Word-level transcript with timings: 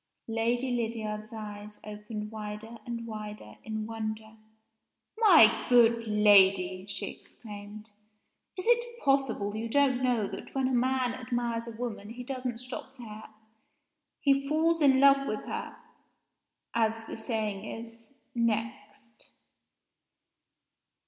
Lady 0.27 0.71
Lydiard's 0.75 1.31
eyes 1.31 1.79
opened 1.83 2.31
wider 2.31 2.77
and 2.87 3.05
wider 3.05 3.57
in 3.63 3.85
wonder. 3.85 4.35
"My 5.19 5.67
good 5.69 6.07
lady!" 6.07 6.87
she 6.87 7.05
exclaimed, 7.11 7.91
"is 8.57 8.65
it 8.67 8.99
possible 9.03 9.55
you 9.55 9.69
don't 9.69 10.01
know 10.01 10.25
that 10.25 10.55
when 10.55 10.67
a 10.67 10.73
man 10.73 11.13
admires 11.13 11.67
a 11.67 11.71
women 11.77 12.09
he 12.09 12.23
doesn't 12.23 12.57
stop 12.57 12.97
there? 12.97 13.25
He 14.19 14.47
falls 14.47 14.81
in 14.81 14.99
love 14.99 15.27
with 15.27 15.41
her 15.45 15.77
(as 16.73 17.03
the 17.05 17.15
saying 17.15 17.63
is) 17.65 18.15
next." 18.33 19.29